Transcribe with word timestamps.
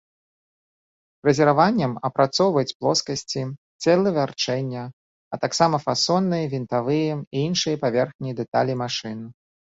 Фрэзераваннем 1.25 1.91
апрацоўваюць 2.09 2.75
плоскасці, 2.79 3.43
целы 3.83 4.09
вярчэння, 4.17 4.83
а 5.33 5.41
таксама 5.45 5.75
фасонныя, 5.85 6.49
вінтавыя 6.57 7.13
і 7.35 7.47
іншыя 7.51 7.75
паверхні 7.87 8.37
дэталей 8.43 8.75
машын. 8.83 9.19